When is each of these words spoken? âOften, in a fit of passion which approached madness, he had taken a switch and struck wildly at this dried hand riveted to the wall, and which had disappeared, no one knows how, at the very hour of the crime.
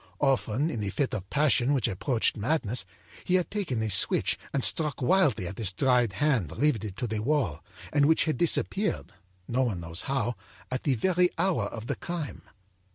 âOften, 0.19 0.71
in 0.71 0.81
a 0.83 0.89
fit 0.89 1.13
of 1.13 1.29
passion 1.29 1.75
which 1.75 1.87
approached 1.87 2.35
madness, 2.35 2.85
he 3.23 3.35
had 3.35 3.51
taken 3.51 3.83
a 3.83 3.89
switch 3.91 4.39
and 4.51 4.63
struck 4.63 4.99
wildly 4.99 5.45
at 5.47 5.57
this 5.57 5.71
dried 5.71 6.13
hand 6.13 6.51
riveted 6.57 6.97
to 6.97 7.05
the 7.05 7.19
wall, 7.19 7.63
and 7.93 8.07
which 8.07 8.25
had 8.25 8.35
disappeared, 8.39 9.11
no 9.47 9.61
one 9.61 9.79
knows 9.79 10.01
how, 10.09 10.35
at 10.71 10.81
the 10.85 10.95
very 10.95 11.29
hour 11.37 11.65
of 11.65 11.85
the 11.85 11.95
crime. 11.95 12.41